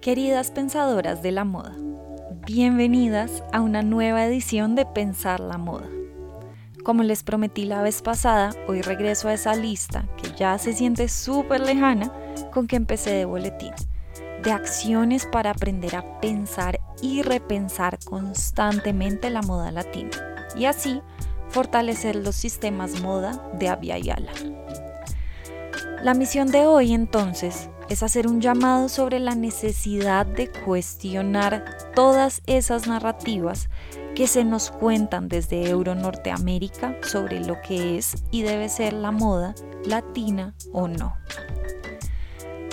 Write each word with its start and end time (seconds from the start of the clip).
Queridas 0.00 0.50
pensadoras 0.50 1.20
de 1.20 1.30
la 1.30 1.44
moda, 1.44 1.76
bienvenidas 2.46 3.44
a 3.52 3.60
una 3.60 3.82
nueva 3.82 4.24
edición 4.24 4.74
de 4.74 4.86
Pensar 4.86 5.40
la 5.40 5.58
Moda. 5.58 5.90
Como 6.82 7.02
les 7.02 7.22
prometí 7.22 7.66
la 7.66 7.82
vez 7.82 8.00
pasada, 8.00 8.54
hoy 8.66 8.80
regreso 8.80 9.28
a 9.28 9.34
esa 9.34 9.54
lista 9.54 10.06
que 10.16 10.30
ya 10.34 10.56
se 10.56 10.72
siente 10.72 11.06
súper 11.10 11.60
lejana 11.60 12.10
con 12.50 12.66
que 12.66 12.76
empecé 12.76 13.10
de 13.10 13.26
boletín, 13.26 13.72
de 14.42 14.52
acciones 14.52 15.26
para 15.30 15.50
aprender 15.50 15.94
a 15.94 16.18
pensar 16.20 16.80
y 17.02 17.20
repensar 17.20 17.98
constantemente 18.02 19.28
la 19.28 19.42
moda 19.42 19.70
latina 19.70 20.12
y 20.56 20.64
así 20.64 21.02
fortalecer 21.50 22.16
los 22.16 22.36
sistemas 22.36 23.02
moda 23.02 23.50
de 23.58 23.68
Avia 23.68 23.98
Yala. 23.98 24.32
La 26.02 26.14
misión 26.14 26.50
de 26.50 26.64
hoy 26.64 26.94
entonces 26.94 27.68
es 27.90 28.04
hacer 28.04 28.28
un 28.28 28.40
llamado 28.40 28.88
sobre 28.88 29.18
la 29.18 29.34
necesidad 29.34 30.24
de 30.24 30.48
cuestionar 30.48 31.76
todas 31.94 32.40
esas 32.46 32.86
narrativas 32.86 33.68
que 34.14 34.28
se 34.28 34.44
nos 34.44 34.70
cuentan 34.70 35.28
desde 35.28 35.68
Euro 35.68 35.96
Norteamérica 35.96 36.96
sobre 37.02 37.44
lo 37.44 37.60
que 37.60 37.98
es 37.98 38.14
y 38.30 38.42
debe 38.42 38.68
ser 38.68 38.92
la 38.92 39.10
moda 39.10 39.56
latina 39.84 40.54
o 40.72 40.86
no. 40.86 41.16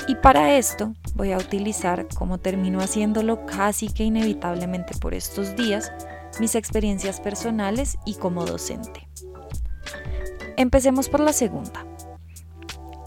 Y 0.08 0.16
para 0.16 0.55
esto 0.55 0.94
voy 1.16 1.31
a 1.31 1.38
utilizar, 1.38 2.08
como 2.16 2.38
termino 2.38 2.80
haciéndolo 2.80 3.45
casi 3.47 3.89
que 3.89 4.03
inevitablemente 4.03 4.95
por 4.99 5.16
estos 5.16 5.55
días, 5.55 5.91
mis 6.39 6.53
experiencias 6.53 7.20
personales 7.20 7.97
y 8.05 8.13
como 8.13 8.45
docente. 8.45 9.08
Empecemos 10.58 11.09
por 11.09 11.22
la 11.22 11.34
segunda. 11.34 11.86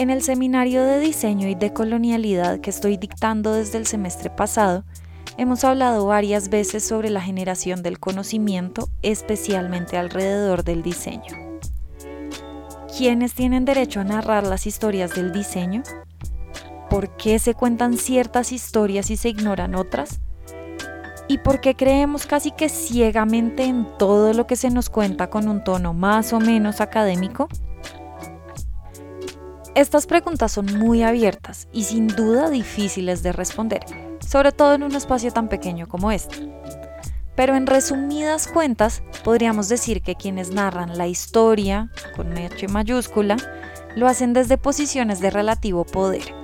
En 0.01 0.09
el 0.09 0.23
seminario 0.23 0.83
de 0.83 0.99
diseño 0.99 1.47
y 1.47 1.55
de 1.55 1.75
colonialidad 1.75 2.61
que 2.61 2.71
estoy 2.71 2.97
dictando 2.97 3.53
desde 3.53 3.77
el 3.77 3.87
semestre 3.87 4.31
pasado, 4.31 4.83
hemos 5.37 5.63
hablado 5.63 6.07
varias 6.07 6.49
veces 6.49 6.89
sobre 6.89 7.11
la 7.11 7.21
generación 7.21 7.83
del 7.83 8.01
conocimiento, 8.01 8.89
especialmente 9.03 9.99
alrededor 9.99 10.65
del 10.65 10.83
diseño. 10.83 11.37
¿Quiénes 12.97 13.35
tienen 13.35 13.67
derecho 13.67 14.01
a 14.01 14.05
narrar 14.05 14.47
las 14.47 14.67
historias 14.67 15.15
del 15.15 15.33
diseño? 15.33 15.83
¿Por 16.89 17.15
qué 17.19 17.39
se 17.39 17.53
cuentan 17.53 17.99
ciertas 17.99 18.53
historias 18.53 19.11
y 19.11 19.19
se 19.19 19.29
ignoran 19.29 19.75
otras? 19.75 20.19
¿Y 21.29 21.37
por 21.37 21.61
qué 21.61 21.77
creemos 21.77 22.25
casi 22.25 22.53
que 22.53 22.71
ciegamente 22.71 23.65
en 23.65 23.87
todo 23.99 24.33
lo 24.33 24.47
que 24.47 24.57
se 24.57 24.71
nos 24.71 24.89
cuenta 24.89 25.29
con 25.29 25.47
un 25.47 25.63
tono 25.63 25.93
más 25.93 26.33
o 26.33 26.41
menos 26.41 26.81
académico? 26.81 27.51
Estas 29.77 30.07
preguntas 30.07 30.51
son 30.51 30.67
muy 30.79 31.05
abiertas 31.05 31.69
y 31.73 31.85
sin 31.85 32.09
duda 32.09 32.51
difíciles 32.51 33.23
de 33.23 33.33
responder, 33.33 33.85
sobre 34.19 34.51
todo 34.51 34.75
en 34.75 34.83
un 34.83 34.97
espacio 34.97 35.33
tan 35.33 35.49
pequeño 35.49 35.87
como 35.87 36.11
este. 36.11 36.51
Pero 37.37 37.55
en 37.55 37.69
resumidas 37.69 38.49
cuentas, 38.49 39.03
podríamos 39.23 39.69
decir 39.69 40.03
que 40.03 40.17
quienes 40.17 40.51
narran 40.51 40.99
la 40.99 41.07
historia, 41.07 41.89
con 42.17 42.37
H 42.37 42.67
mayúscula, 42.67 43.37
lo 43.95 44.09
hacen 44.09 44.33
desde 44.33 44.59
posiciones 44.59 45.21
de 45.21 45.31
relativo 45.31 45.85
poder, 45.85 46.35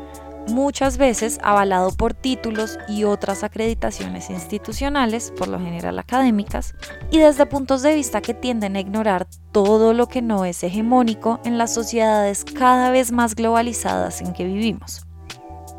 muchas 0.48 0.98
veces 0.98 1.38
avalado 1.42 1.90
por 1.92 2.14
títulos 2.14 2.78
y 2.88 3.04
otras 3.04 3.44
acreditaciones 3.44 4.30
institucionales, 4.30 5.32
por 5.36 5.48
lo 5.48 5.58
general 5.58 5.98
académicas, 5.98 6.74
y 7.10 7.18
desde 7.18 7.46
puntos 7.46 7.82
de 7.82 7.94
vista 7.94 8.20
que 8.20 8.34
tienden 8.34 8.76
a 8.76 8.80
ignorar 8.80 9.26
todo 9.52 9.92
lo 9.92 10.08
que 10.08 10.22
no 10.22 10.44
es 10.44 10.62
hegemónico 10.62 11.40
en 11.44 11.58
las 11.58 11.72
sociedades 11.74 12.44
cada 12.44 12.90
vez 12.90 13.12
más 13.12 13.34
globalizadas 13.34 14.20
en 14.20 14.32
que 14.32 14.44
vivimos. 14.44 15.06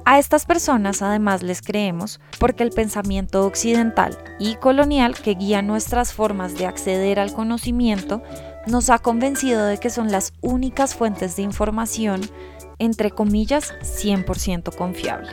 A 0.09 0.19
estas 0.19 0.45
personas 0.45 1.01
además 1.01 1.43
les 1.43 1.61
creemos 1.61 2.21
porque 2.39 2.63
el 2.63 2.69
pensamiento 2.69 3.45
occidental 3.45 4.17
y 4.39 4.55
colonial 4.55 5.15
que 5.15 5.35
guía 5.35 5.61
nuestras 5.61 6.13
formas 6.13 6.57
de 6.57 6.65
acceder 6.65 7.19
al 7.19 7.33
conocimiento 7.33 8.23
nos 8.67 8.89
ha 8.89 8.99
convencido 8.99 9.65
de 9.65 9.79
que 9.79 9.89
son 9.89 10.09
las 10.09 10.31
únicas 10.41 10.95
fuentes 10.95 11.35
de 11.35 11.41
información 11.41 12.21
entre 12.79 13.11
comillas, 13.11 13.73
100% 13.81 14.75
confiable. 14.75 15.29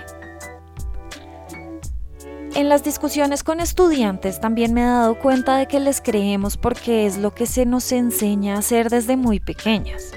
En 2.55 2.69
las 2.69 2.85
discusiones 2.85 3.43
con 3.43 3.59
estudiantes 3.59 4.41
también 4.41 4.75
me 4.75 4.83
he 4.83 4.85
dado 4.85 5.19
cuenta 5.19 5.57
de 5.57 5.67
que 5.67 5.81
les 5.81 6.01
creemos 6.01 6.57
porque 6.57 7.05
es 7.05 7.19
lo 7.19 7.35
que 7.35 7.47
se 7.47 7.67
nos 7.67 7.91
enseña 7.91 8.55
a 8.55 8.59
hacer 8.59 8.91
desde 8.91 9.17
muy 9.17 9.41
pequeñas. 9.41 10.13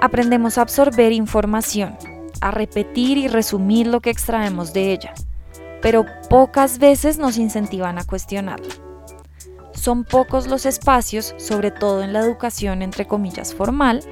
Aprendemos 0.00 0.56
a 0.56 0.62
absorber 0.62 1.12
información, 1.12 1.98
a 2.40 2.50
repetir 2.50 3.18
y 3.18 3.28
resumir 3.28 3.86
lo 3.88 4.00
que 4.00 4.08
extraemos 4.08 4.72
de 4.72 4.92
ella, 4.92 5.12
pero 5.82 6.06
pocas 6.30 6.78
veces 6.78 7.18
nos 7.18 7.36
incentivan 7.36 7.98
a 7.98 8.04
cuestionarla. 8.04 8.85
Son 9.86 10.02
pocos 10.02 10.48
los 10.48 10.66
espacios, 10.66 11.32
sobre 11.36 11.70
todo 11.70 12.02
en 12.02 12.12
la 12.12 12.18
educación 12.18 12.82
entre 12.82 13.06
comillas 13.06 13.54
formal, 13.54 14.02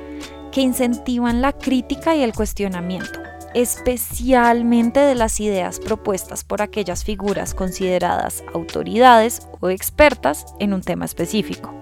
que 0.52 0.60
incentivan 0.60 1.42
la 1.42 1.50
crítica 1.50 2.14
y 2.14 2.22
el 2.22 2.32
cuestionamiento, 2.32 3.18
especialmente 3.54 5.00
de 5.00 5.16
las 5.16 5.40
ideas 5.40 5.80
propuestas 5.80 6.44
por 6.44 6.62
aquellas 6.62 7.02
figuras 7.02 7.54
consideradas 7.54 8.44
autoridades 8.54 9.48
o 9.58 9.68
expertas 9.68 10.46
en 10.60 10.74
un 10.74 10.80
tema 10.80 11.06
específico. 11.06 11.74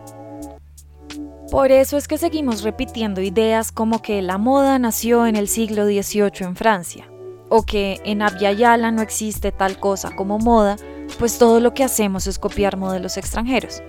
Por 1.51 1.71
eso 1.71 1.99
es 1.99 2.09
que 2.09 2.17
seguimos 2.17 2.63
repitiendo 2.63 3.21
ideas 3.21 3.73
como 3.73 4.01
que 4.01 4.23
la 4.23 4.39
moda 4.39 4.79
nació 4.79 5.27
en 5.27 5.37
el 5.37 5.49
siglo 5.49 5.85
XVIII 5.85 6.47
en 6.47 6.57
Francia, 6.57 7.13
o 7.51 7.65
que 7.65 8.01
en 8.07 8.23
Abya 8.23 8.75
no 8.91 9.03
existe 9.03 9.53
tal 9.53 9.79
cosa 9.79 10.17
como 10.17 10.39
moda, 10.39 10.79
pues 11.19 11.39
todo 11.39 11.61
lo 11.61 11.75
que 11.75 11.85
hacemos 11.85 12.27
es 12.27 12.39
copiar 12.39 12.77
modelos 12.77 13.17
extranjeros 13.17 13.83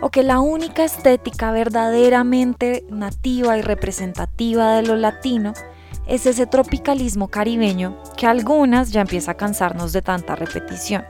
o 0.00 0.10
que 0.10 0.22
la 0.22 0.40
única 0.40 0.84
estética 0.84 1.52
verdaderamente 1.52 2.84
nativa 2.90 3.58
y 3.58 3.62
representativa 3.62 4.74
de 4.74 4.82
lo 4.82 4.96
latino 4.96 5.52
es 6.06 6.26
ese 6.26 6.46
tropicalismo 6.46 7.28
caribeño 7.28 7.96
que 8.16 8.26
algunas 8.26 8.90
ya 8.90 9.02
empieza 9.02 9.32
a 9.32 9.36
cansarnos 9.36 9.92
de 9.92 10.02
tanta 10.02 10.34
repetición. 10.34 11.04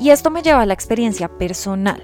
Y 0.00 0.10
esto 0.10 0.30
me 0.30 0.42
lleva 0.42 0.62
a 0.62 0.66
la 0.66 0.74
experiencia 0.74 1.28
personal. 1.28 2.02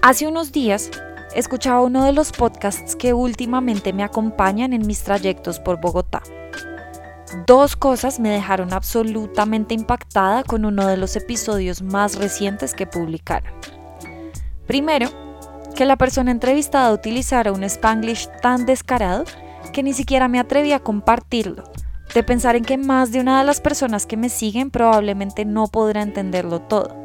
Hace 0.00 0.26
unos 0.26 0.52
días 0.52 0.90
escuchaba 1.34 1.82
uno 1.82 2.04
de 2.04 2.12
los 2.12 2.32
podcasts 2.32 2.96
que 2.96 3.12
últimamente 3.12 3.92
me 3.92 4.04
acompañan 4.04 4.72
en 4.72 4.86
mis 4.86 5.02
trayectos 5.02 5.60
por 5.60 5.80
Bogotá. 5.80 6.22
Dos 7.46 7.76
cosas 7.76 8.20
me 8.20 8.30
dejaron 8.30 8.72
absolutamente 8.72 9.74
impactada 9.74 10.44
con 10.44 10.64
uno 10.64 10.86
de 10.86 10.96
los 10.96 11.14
episodios 11.16 11.82
más 11.82 12.16
recientes 12.16 12.74
que 12.74 12.86
publicaron. 12.86 13.52
Primero, 14.66 15.08
que 15.74 15.84
la 15.84 15.96
persona 15.96 16.30
entrevistada 16.30 16.92
utilizara 16.92 17.52
un 17.52 17.64
spanglish 17.64 18.28
tan 18.40 18.66
descarado 18.66 19.24
que 19.72 19.82
ni 19.82 19.92
siquiera 19.92 20.28
me 20.28 20.40
atreví 20.40 20.72
a 20.72 20.80
compartirlo, 20.80 21.64
de 22.14 22.22
pensar 22.22 22.56
en 22.56 22.64
que 22.64 22.78
más 22.78 23.12
de 23.12 23.20
una 23.20 23.38
de 23.38 23.46
las 23.46 23.60
personas 23.60 24.06
que 24.06 24.16
me 24.16 24.28
siguen 24.28 24.70
probablemente 24.70 25.44
no 25.44 25.66
podrá 25.66 26.02
entenderlo 26.02 26.60
todo. 26.60 26.96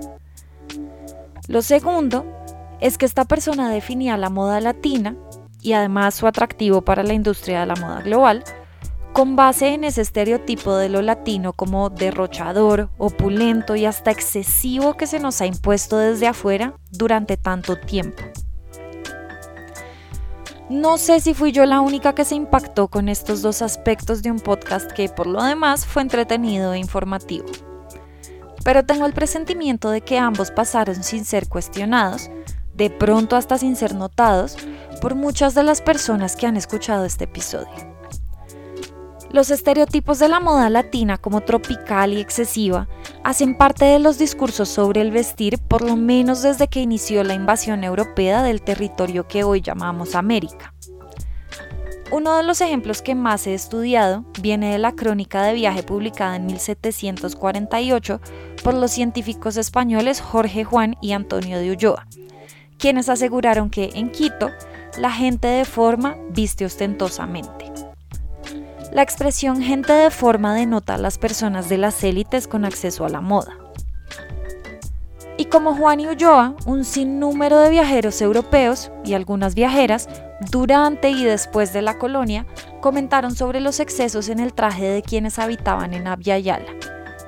Lo 1.48 1.62
segundo 1.62 2.26
es 2.80 2.98
que 2.98 3.06
esta 3.06 3.26
persona 3.26 3.70
definía 3.70 4.18
la 4.18 4.30
moda 4.30 4.62
latina 4.62 5.16
y 5.62 5.74
además 5.74 6.16
su 6.16 6.28
atractivo 6.28 6.82
para 6.82 7.04
la 7.04 7.14
industria 7.14 7.62
de 7.62 7.66
la 7.66 7.76
moda 7.76 8.02
global 8.02 8.44
con 9.14 9.36
base 9.36 9.68
en 9.76 9.84
ese 9.84 10.02
estereotipo 10.02 10.76
de 10.76 10.90
lo 10.90 11.04
latino 11.04 11.54
como 11.54 11.92
derrochador, 11.92 12.90
opulento 12.98 13.76
y 13.76 13.86
hasta 13.86 14.10
excesivo 14.10 14.96
que 14.96 15.06
se 15.06 15.20
nos 15.20 15.40
ha 15.40 15.46
impuesto 15.46 15.98
desde 15.98 16.28
afuera 16.28 16.74
durante 16.92 17.38
tanto 17.38 17.78
tiempo. 17.80 18.24
No 20.70 20.98
sé 20.98 21.20
si 21.20 21.36
fui 21.36 21.52
yo 21.52 21.68
la 21.68 21.82
única 21.82 22.16
que 22.16 22.26
se 22.26 22.34
impactó 22.34 22.88
con 22.88 23.08
estos 23.08 23.44
dos 23.44 23.62
aspectos 23.62 24.24
de 24.24 24.32
un 24.32 24.40
podcast 24.40 24.92
que 24.92 25.08
por 25.10 25.28
lo 25.28 25.44
demás 25.44 25.86
fue 25.86 26.02
entretenido 26.02 26.74
e 26.74 26.80
informativo. 26.80 27.46
Pero 28.64 28.84
tengo 28.84 29.06
el 29.06 29.14
presentimiento 29.14 29.92
de 29.92 30.02
que 30.02 30.18
ambos 30.18 30.50
pasaron 30.50 31.04
sin 31.04 31.26
ser 31.26 31.48
cuestionados, 31.48 32.32
de 32.74 32.90
pronto 32.90 33.36
hasta 33.36 33.60
sin 33.60 33.76
ser 33.76 33.94
notados, 33.94 34.58
por 35.02 35.14
muchas 35.14 35.54
de 35.54 35.64
las 35.64 35.82
personas 35.82 36.36
que 36.36 36.48
han 36.48 36.58
escuchado 36.58 37.06
este 37.06 37.26
episodio. 37.26 37.93
Los 39.34 39.50
estereotipos 39.50 40.20
de 40.20 40.30
la 40.30 40.40
moda 40.40 40.70
latina 40.70 41.18
como 41.18 41.42
tropical 41.42 42.14
y 42.14 42.22
excesiva 42.22 42.88
hacen 43.24 43.58
parte 43.58 43.84
de 43.84 43.98
los 43.98 44.20
discursos 44.20 44.70
sobre 44.70 45.02
el 45.02 45.10
vestir 45.10 45.58
por 45.58 45.82
lo 45.82 45.96
menos 45.96 46.44
desde 46.44 46.68
que 46.68 46.82
inició 46.82 47.24
la 47.24 47.34
invasión 47.34 47.84
europea 47.84 48.44
del 48.44 48.62
territorio 48.62 49.28
que 49.28 49.44
hoy 49.44 49.62
llamamos 49.62 50.14
América. 50.14 50.76
Uno 52.12 52.38
de 52.38 52.44
los 52.44 52.62
ejemplos 52.62 53.02
que 53.02 53.16
más 53.16 53.48
he 53.48 53.56
estudiado 53.56 54.24
viene 54.40 54.72
de 54.72 54.78
la 54.78 54.92
crónica 54.92 55.42
de 55.42 55.56
viaje 55.56 55.82
publicada 55.82 56.36
en 56.36 56.46
1748 56.46 58.22
por 58.64 58.76
los 58.76 58.92
científicos 58.92 59.58
españoles 59.58 60.22
Jorge 60.22 60.64
Juan 60.64 60.96
y 61.02 61.14
Antonio 61.14 61.58
de 61.58 61.72
Ulloa, 61.72 62.06
quienes 62.78 63.10
aseguraron 63.10 63.72
que 63.72 63.90
en 63.96 64.12
Quito 64.12 64.52
la 65.00 65.10
gente 65.10 65.48
de 65.48 65.66
forma 65.66 66.18
viste 66.30 66.66
ostentosamente. 66.66 67.63
La 68.94 69.02
expresión 69.02 69.60
gente 69.60 69.92
de 69.92 70.12
forma 70.12 70.54
denota 70.54 70.94
a 70.94 70.98
las 71.00 71.18
personas 71.18 71.68
de 71.68 71.80
las 71.80 72.04
élites 72.04 72.48
con 72.48 72.64
acceso 72.64 73.06
a 73.06 73.10
la 73.10 73.22
moda. 73.22 73.58
Y 75.36 75.46
como 75.46 75.76
Juan 75.76 76.00
y 76.00 76.08
Ulloa, 76.08 76.56
un 76.68 76.86
sinnúmero 76.86 77.58
de 77.58 77.72
viajeros 77.72 78.22
europeos 78.22 78.92
y 79.04 79.16
algunas 79.16 79.56
viajeras, 79.56 80.08
durante 80.52 81.10
y 81.10 81.24
después 81.24 81.74
de 81.74 81.82
la 81.82 81.98
colonia, 81.98 82.46
comentaron 82.82 83.34
sobre 83.34 83.62
los 83.62 83.80
excesos 83.80 84.30
en 84.30 84.40
el 84.40 84.54
traje 84.54 84.88
de 84.88 85.02
quienes 85.02 85.40
habitaban 85.40 85.96
en 85.96 86.06
Abya 86.06 86.38
Yala. 86.38 86.72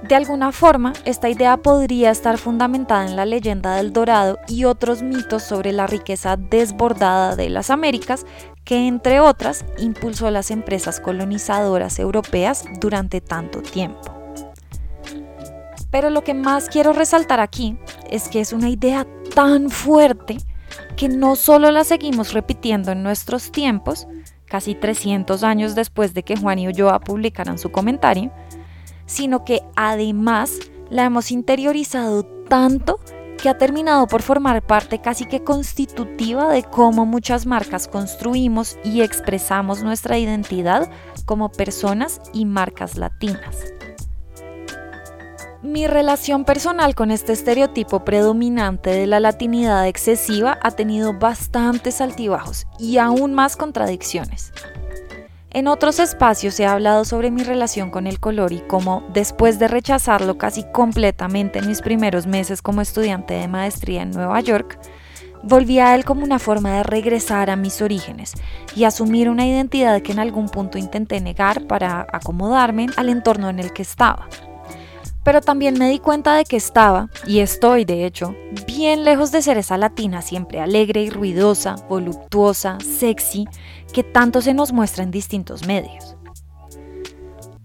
De 0.08 0.14
alguna 0.14 0.52
forma, 0.52 0.94
esta 1.04 1.30
idea 1.30 1.58
podría 1.58 2.12
estar 2.12 2.38
fundamentada 2.38 3.08
en 3.08 3.16
la 3.16 3.26
leyenda 3.26 3.76
del 3.76 3.92
Dorado 3.92 4.38
y 4.48 4.66
otros 4.66 5.02
mitos 5.02 5.42
sobre 5.42 5.72
la 5.72 5.88
riqueza 5.88 6.38
desbordada 6.38 7.36
de 7.36 7.50
las 7.50 7.72
Américas 7.72 8.24
que, 8.66 8.88
entre 8.88 9.20
otras, 9.20 9.64
impulsó 9.78 10.32
las 10.32 10.52
empresas 10.52 11.00
colonizadoras 11.00 12.00
europeas 12.00 12.66
durante 12.82 13.22
tanto 13.22 13.62
tiempo. 13.62 14.14
Pero 15.92 16.10
lo 16.10 16.24
que 16.24 16.34
más 16.34 16.68
quiero 16.68 16.92
resaltar 16.92 17.40
aquí 17.40 17.78
es 18.10 18.28
que 18.28 18.42
es 18.42 18.52
una 18.52 18.70
idea 18.70 19.08
tan 19.34 19.70
fuerte 19.70 20.38
que 20.98 21.08
no 21.08 21.36
solo 21.36 21.72
la 21.72 21.84
seguimos 21.84 22.34
repitiendo 22.34 22.92
en 22.92 23.04
nuestros 23.04 23.52
tiempos, 23.52 24.08
casi 24.46 24.76
300 24.76 25.44
años 25.44 25.76
después 25.76 26.14
de 26.14 26.24
que 26.24 26.36
Juan 26.36 26.60
y 26.60 26.68
Ulloa 26.68 27.00
publicaran 27.00 27.58
su 27.58 27.72
comentario, 27.72 28.32
sino 29.06 29.46
que 29.46 29.62
además 29.76 30.60
la 30.90 31.06
hemos 31.06 31.32
interiorizado 31.32 32.24
tanto 32.48 33.00
que 33.36 33.50
ha 33.50 33.58
terminado 33.58 34.08
por 34.08 34.22
formar 34.22 34.62
parte 34.62 35.00
casi 35.00 35.26
que 35.26 35.44
constitutiva 35.44 36.50
de 36.50 36.64
cómo 36.64 37.06
muchas 37.06 37.46
marcas 37.46 37.88
construimos 37.88 38.78
y 38.84 39.02
expresamos 39.02 39.84
nuestra 39.84 40.18
identidad 40.18 40.90
como 41.26 41.52
personas 41.52 42.22
y 42.34 42.46
marcas 42.46 42.98
latinas. 42.98 43.58
Mi 45.66 45.88
relación 45.88 46.46
personal 46.46 46.94
con 46.94 47.10
este 47.10 47.34
estereotipo 47.34 48.06
predominante 48.06 48.92
de 48.92 49.08
la 49.08 49.20
latinidad 49.20 49.88
excesiva 49.88 50.60
ha 50.62 50.72
tenido 50.72 51.14
bastantes 51.14 52.02
altibajos 52.02 52.68
y 52.78 53.00
aún 53.00 53.34
más 53.34 53.56
contradicciones. 53.56 54.54
En 55.56 55.70
otros 55.70 56.00
espacios 56.00 56.60
he 56.60 56.66
hablado 56.66 57.06
sobre 57.06 57.32
mi 57.32 57.42
relación 57.42 57.90
con 57.90 58.08
el 58.08 58.20
color 58.20 58.52
y 58.52 58.60
cómo, 58.60 59.08
después 59.14 59.58
de 59.58 59.70
rechazarlo 59.70 60.38
casi 60.38 60.66
completamente 60.66 61.60
en 61.60 61.68
mis 61.70 61.82
primeros 61.82 62.28
meses 62.28 62.62
como 62.62 62.82
estudiante 62.82 63.36
de 63.36 63.48
maestría 63.48 64.02
en 64.02 64.12
Nueva 64.12 64.42
York, 64.42 64.78
volví 65.44 65.80
a 65.80 65.96
él 65.96 66.04
como 66.04 66.26
una 66.26 66.40
forma 66.40 66.74
de 66.74 66.84
regresar 66.84 67.50
a 67.50 67.56
mis 67.56 67.82
orígenes 67.82 68.34
y 68.76 68.84
asumir 68.84 69.30
una 69.30 69.48
identidad 69.48 70.02
que 70.02 70.12
en 70.12 70.20
algún 70.20 70.50
punto 70.50 70.78
intenté 70.78 71.22
negar 71.22 71.66
para 71.68 72.06
acomodarme 72.12 72.88
al 72.98 73.08
entorno 73.08 73.50
en 73.50 73.60
el 73.60 73.72
que 73.72 73.84
estaba 73.84 74.28
pero 75.26 75.42
también 75.42 75.80
me 75.80 75.90
di 75.90 75.98
cuenta 75.98 76.36
de 76.36 76.46
que 76.46 76.56
estaba, 76.56 77.10
y 77.26 77.40
estoy 77.40 77.84
de 77.84 78.06
hecho, 78.06 78.36
bien 78.68 79.04
lejos 79.04 79.32
de 79.32 79.42
ser 79.42 79.58
esa 79.58 79.76
latina 79.76 80.22
siempre 80.22 80.62
alegre 80.62 81.02
y 81.02 81.10
ruidosa, 81.10 81.78
voluptuosa, 81.90 82.78
sexy, 82.80 83.48
que 83.92 84.04
tanto 84.04 84.40
se 84.40 84.54
nos 84.54 84.72
muestra 84.72 85.04
en 85.04 85.10
distintos 85.10 85.66
medios. 85.66 86.16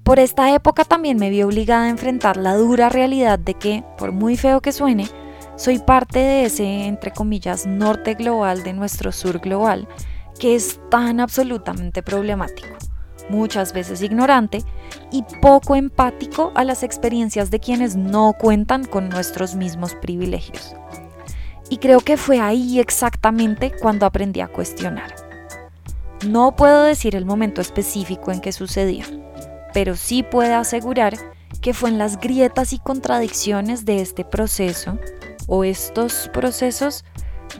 Por 0.02 0.18
esta 0.18 0.54
época 0.54 0.86
también 0.86 1.18
me 1.18 1.28
vi 1.28 1.42
obligada 1.42 1.84
a 1.84 1.90
enfrentar 1.90 2.38
la 2.38 2.56
dura 2.56 2.88
realidad 2.88 3.38
de 3.38 3.52
que, 3.52 3.84
por 3.98 4.10
muy 4.10 4.38
feo 4.38 4.62
que 4.62 4.72
suene, 4.72 5.06
soy 5.56 5.80
parte 5.80 6.18
de 6.18 6.44
ese, 6.46 6.86
entre 6.86 7.10
comillas, 7.10 7.66
norte 7.66 8.14
global 8.14 8.62
de 8.62 8.72
nuestro 8.72 9.12
sur 9.12 9.38
global, 9.38 9.86
que 10.38 10.54
es 10.54 10.80
tan 10.88 11.20
absolutamente 11.20 12.02
problemático 12.02 12.78
muchas 13.30 13.72
veces 13.72 14.02
ignorante 14.02 14.62
y 15.12 15.24
poco 15.40 15.76
empático 15.76 16.52
a 16.54 16.64
las 16.64 16.82
experiencias 16.82 17.50
de 17.50 17.60
quienes 17.60 17.96
no 17.96 18.34
cuentan 18.38 18.84
con 18.84 19.08
nuestros 19.08 19.54
mismos 19.54 19.94
privilegios. 19.94 20.74
Y 21.68 21.78
creo 21.78 22.00
que 22.00 22.16
fue 22.16 22.40
ahí 22.40 22.80
exactamente 22.80 23.72
cuando 23.80 24.06
aprendí 24.06 24.40
a 24.40 24.48
cuestionar. 24.48 25.14
No 26.26 26.54
puedo 26.54 26.84
decir 26.84 27.16
el 27.16 27.24
momento 27.24 27.60
específico 27.60 28.30
en 28.32 28.40
que 28.40 28.52
sucedió, 28.52 29.06
pero 29.72 29.96
sí 29.96 30.22
puedo 30.22 30.56
asegurar 30.56 31.16
que 31.62 31.74
fue 31.74 31.90
en 31.90 31.98
las 31.98 32.20
grietas 32.20 32.72
y 32.72 32.78
contradicciones 32.78 33.84
de 33.84 34.00
este 34.00 34.24
proceso 34.24 34.98
o 35.46 35.64
estos 35.64 36.28
procesos 36.32 37.04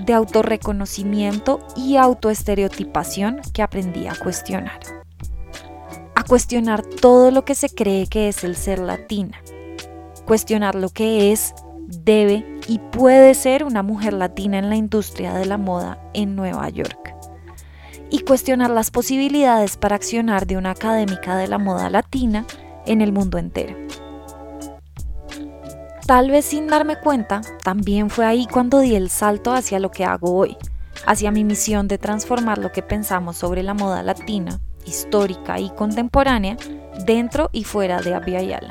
de 0.05 0.12
autorreconocimiento 0.12 1.61
y 1.76 1.96
autoestereotipación 1.96 3.41
que 3.53 3.62
aprendí 3.62 4.06
a 4.06 4.14
cuestionar 4.14 5.00
cuestionar 6.31 6.85
todo 6.85 7.32
lo 7.32 7.44
que 7.44 7.56
se 7.56 7.69
cree 7.69 8.06
que 8.06 8.29
es 8.29 8.44
el 8.44 8.55
ser 8.55 8.79
latina, 8.79 9.43
cuestionar 10.27 10.77
lo 10.77 10.88
que 10.88 11.32
es, 11.32 11.53
debe 11.88 12.47
y 12.69 12.79
puede 12.79 13.35
ser 13.35 13.65
una 13.65 13.82
mujer 13.82 14.12
latina 14.12 14.59
en 14.59 14.69
la 14.69 14.77
industria 14.77 15.35
de 15.35 15.44
la 15.44 15.59
moda 15.59 15.99
en 16.15 16.37
Nueva 16.37 16.69
York, 16.69 17.17
y 18.11 18.21
cuestionar 18.21 18.71
las 18.71 18.93
posibilidades 18.93 19.77
para 19.77 19.97
accionar 19.97 20.47
de 20.47 20.56
una 20.56 20.71
académica 20.71 21.37
de 21.37 21.49
la 21.49 21.59
moda 21.59 21.91
latina 21.91 22.47
en 22.87 23.00
el 23.00 23.11
mundo 23.11 23.37
entero. 23.37 23.75
Tal 26.06 26.31
vez 26.31 26.44
sin 26.44 26.69
darme 26.69 26.94
cuenta, 27.00 27.41
también 27.65 28.09
fue 28.09 28.25
ahí 28.25 28.47
cuando 28.47 28.79
di 28.79 28.94
el 28.94 29.11
salto 29.11 29.53
hacia 29.53 29.81
lo 29.81 29.91
que 29.91 30.05
hago 30.05 30.37
hoy, 30.37 30.56
hacia 31.06 31.32
mi 31.32 31.43
misión 31.43 31.88
de 31.88 31.99
transformar 31.99 32.59
lo 32.59 32.71
que 32.71 32.82
pensamos 32.82 33.37
sobre 33.37 33.65
la 33.65 33.75
moda 33.75 34.05
latina 34.05 34.61
histórica 34.87 35.59
y 35.59 35.71
contemporánea 35.71 36.56
dentro 37.05 37.50
y 37.53 37.65
fuera 37.65 38.00
de 38.00 38.15
Abiyala. 38.15 38.71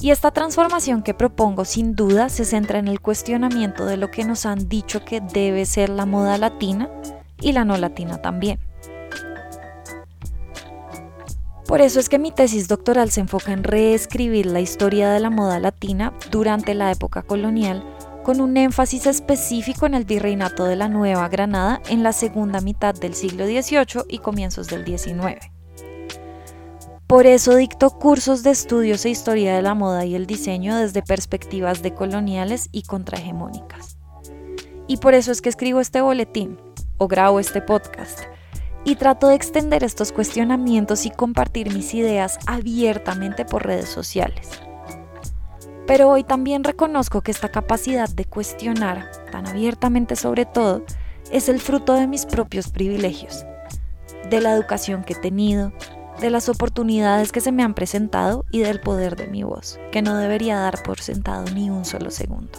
Y 0.00 0.10
esta 0.10 0.30
transformación 0.32 1.02
que 1.02 1.14
propongo 1.14 1.64
sin 1.64 1.94
duda 1.94 2.28
se 2.28 2.44
centra 2.44 2.78
en 2.78 2.88
el 2.88 3.00
cuestionamiento 3.00 3.86
de 3.86 3.96
lo 3.96 4.10
que 4.10 4.24
nos 4.24 4.44
han 4.44 4.68
dicho 4.68 5.04
que 5.04 5.20
debe 5.20 5.64
ser 5.64 5.88
la 5.88 6.04
moda 6.04 6.36
latina 6.36 6.90
y 7.40 7.52
la 7.52 7.64
no 7.64 7.76
latina 7.78 8.20
también. 8.20 8.58
Por 11.66 11.80
eso 11.80 11.98
es 11.98 12.08
que 12.08 12.18
mi 12.18 12.30
tesis 12.30 12.68
doctoral 12.68 13.10
se 13.10 13.20
enfoca 13.20 13.52
en 13.52 13.64
reescribir 13.64 14.46
la 14.46 14.60
historia 14.60 15.10
de 15.10 15.20
la 15.20 15.30
moda 15.30 15.58
latina 15.58 16.12
durante 16.30 16.74
la 16.74 16.92
época 16.92 17.22
colonial 17.22 17.82
con 18.24 18.40
un 18.40 18.56
énfasis 18.56 19.06
específico 19.06 19.86
en 19.86 19.94
el 19.94 20.04
virreinato 20.04 20.64
de 20.64 20.74
la 20.74 20.88
Nueva 20.88 21.28
Granada 21.28 21.80
en 21.88 22.02
la 22.02 22.12
segunda 22.12 22.60
mitad 22.60 22.94
del 22.94 23.14
siglo 23.14 23.46
XVIII 23.46 24.04
y 24.08 24.18
comienzos 24.18 24.66
del 24.66 24.84
XIX. 24.84 25.38
Por 27.06 27.26
eso 27.26 27.54
dicto 27.54 27.90
cursos 27.90 28.42
de 28.42 28.50
estudios 28.50 29.04
e 29.04 29.10
historia 29.10 29.54
de 29.54 29.62
la 29.62 29.74
moda 29.74 30.06
y 30.06 30.16
el 30.16 30.26
diseño 30.26 30.74
desde 30.74 31.02
perspectivas 31.02 31.82
decoloniales 31.82 32.70
y 32.72 32.82
contrahegemónicas. 32.82 33.98
Y 34.88 34.96
por 34.96 35.14
eso 35.14 35.30
es 35.30 35.42
que 35.42 35.50
escribo 35.50 35.80
este 35.80 36.00
boletín 36.00 36.58
o 36.96 37.06
grabo 37.06 37.38
este 37.38 37.60
podcast 37.60 38.20
y 38.84 38.96
trato 38.96 39.28
de 39.28 39.34
extender 39.34 39.84
estos 39.84 40.12
cuestionamientos 40.12 41.06
y 41.06 41.10
compartir 41.10 41.72
mis 41.72 41.94
ideas 41.94 42.38
abiertamente 42.46 43.44
por 43.44 43.66
redes 43.66 43.90
sociales. 43.90 44.60
Pero 45.86 46.08
hoy 46.08 46.24
también 46.24 46.64
reconozco 46.64 47.20
que 47.20 47.30
esta 47.30 47.50
capacidad 47.50 48.08
de 48.08 48.24
cuestionar, 48.24 49.10
tan 49.30 49.46
abiertamente 49.46 50.16
sobre 50.16 50.46
todo, 50.46 50.82
es 51.30 51.48
el 51.48 51.60
fruto 51.60 51.94
de 51.94 52.06
mis 52.06 52.26
propios 52.26 52.68
privilegios, 52.70 53.44
de 54.30 54.40
la 54.40 54.52
educación 54.54 55.04
que 55.04 55.14
he 55.14 55.16
tenido, 55.16 55.72
de 56.20 56.30
las 56.30 56.48
oportunidades 56.48 57.32
que 57.32 57.40
se 57.40 57.52
me 57.52 57.62
han 57.62 57.74
presentado 57.74 58.44
y 58.50 58.60
del 58.60 58.80
poder 58.80 59.16
de 59.16 59.26
mi 59.26 59.42
voz, 59.42 59.78
que 59.92 60.00
no 60.00 60.16
debería 60.16 60.58
dar 60.58 60.82
por 60.82 61.00
sentado 61.00 61.44
ni 61.54 61.70
un 61.70 61.84
solo 61.84 62.10
segundo. 62.10 62.58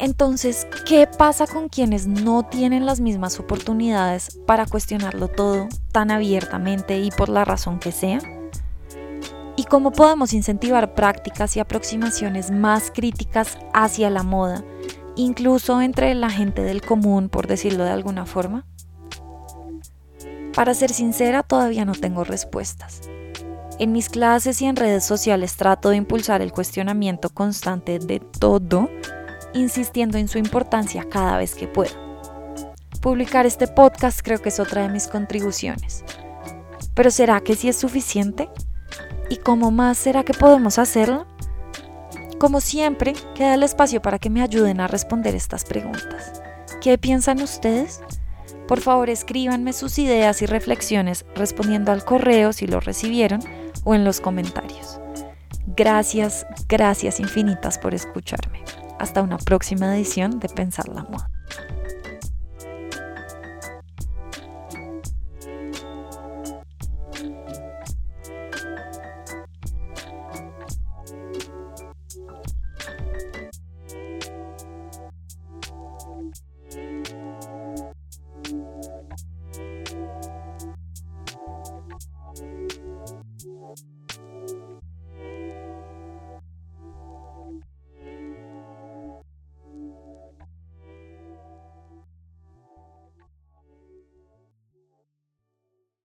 Entonces, 0.00 0.66
¿qué 0.86 1.06
pasa 1.06 1.46
con 1.46 1.68
quienes 1.68 2.06
no 2.06 2.42
tienen 2.42 2.86
las 2.86 3.00
mismas 3.00 3.38
oportunidades 3.38 4.38
para 4.46 4.64
cuestionarlo 4.64 5.28
todo 5.28 5.68
tan 5.92 6.10
abiertamente 6.10 6.98
y 7.00 7.10
por 7.10 7.28
la 7.28 7.44
razón 7.44 7.78
que 7.78 7.92
sea? 7.92 8.20
Cómo 9.70 9.92
podemos 9.92 10.34
incentivar 10.34 10.94
prácticas 10.94 11.56
y 11.56 11.60
aproximaciones 11.60 12.50
más 12.50 12.90
críticas 12.90 13.56
hacia 13.72 14.10
la 14.10 14.24
moda, 14.24 14.62
incluso 15.16 15.80
entre 15.80 16.12
la 16.14 16.28
gente 16.28 16.62
del 16.62 16.82
común, 16.82 17.30
por 17.30 17.46
decirlo 17.46 17.84
de 17.84 17.90
alguna 17.90 18.26
forma? 18.26 18.66
Para 20.54 20.74
ser 20.74 20.92
sincera, 20.92 21.44
todavía 21.44 21.84
no 21.84 21.92
tengo 21.92 22.24
respuestas. 22.24 23.00
En 23.78 23.92
mis 23.92 24.08
clases 24.08 24.60
y 24.60 24.66
en 24.66 24.76
redes 24.76 25.04
sociales 25.04 25.56
trato 25.56 25.88
de 25.88 25.96
impulsar 25.96 26.42
el 26.42 26.52
cuestionamiento 26.52 27.30
constante 27.30 28.00
de 28.00 28.18
todo, 28.18 28.90
insistiendo 29.54 30.18
en 30.18 30.26
su 30.26 30.38
importancia 30.38 31.06
cada 31.08 31.38
vez 31.38 31.54
que 31.54 31.68
puedo. 31.68 31.94
Publicar 33.00 33.46
este 33.46 33.68
podcast 33.68 34.20
creo 34.20 34.42
que 34.42 34.50
es 34.50 34.58
otra 34.58 34.82
de 34.82 34.88
mis 34.88 35.06
contribuciones. 35.06 36.04
Pero 36.92 37.10
¿será 37.12 37.40
que 37.40 37.54
sí 37.54 37.68
es 37.68 37.76
suficiente? 37.76 38.50
¿Y 39.30 39.36
cómo 39.36 39.70
más 39.70 39.96
será 39.96 40.24
que 40.24 40.34
podemos 40.34 40.78
hacerlo? 40.78 41.24
Como 42.38 42.60
siempre, 42.60 43.14
queda 43.34 43.54
el 43.54 43.62
espacio 43.62 44.02
para 44.02 44.18
que 44.18 44.28
me 44.28 44.42
ayuden 44.42 44.80
a 44.80 44.88
responder 44.88 45.34
estas 45.36 45.64
preguntas. 45.64 46.42
¿Qué 46.82 46.98
piensan 46.98 47.40
ustedes? 47.40 48.02
Por 48.66 48.80
favor, 48.80 49.08
escríbanme 49.08 49.72
sus 49.72 49.98
ideas 49.98 50.42
y 50.42 50.46
reflexiones 50.46 51.24
respondiendo 51.34 51.92
al 51.92 52.04
correo 52.04 52.52
si 52.52 52.66
lo 52.66 52.80
recibieron 52.80 53.40
o 53.84 53.94
en 53.94 54.04
los 54.04 54.20
comentarios. 54.20 55.00
Gracias, 55.76 56.44
gracias 56.68 57.20
infinitas 57.20 57.78
por 57.78 57.94
escucharme. 57.94 58.64
Hasta 58.98 59.22
una 59.22 59.38
próxima 59.38 59.94
edición 59.94 60.40
de 60.40 60.48
Pensar 60.48 60.88
la 60.88 61.04
Moda. 61.04 61.29